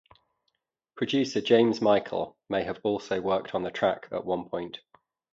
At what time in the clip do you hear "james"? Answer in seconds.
1.41-1.79